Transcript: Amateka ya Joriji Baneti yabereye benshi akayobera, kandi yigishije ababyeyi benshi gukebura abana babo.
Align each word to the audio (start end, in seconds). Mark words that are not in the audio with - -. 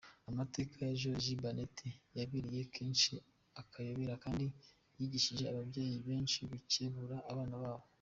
Amateka 0.29 0.75
ya 0.79 0.97
Joriji 0.99 1.33
Baneti 1.43 1.87
yabereye 2.17 2.63
benshi 2.73 3.13
akayobera, 3.61 4.13
kandi 4.25 4.45
yigishije 4.97 5.43
ababyeyi 5.47 5.97
benshi 6.07 6.39
gukebura 6.51 7.17
abana 7.33 7.55
babo. 7.63 7.85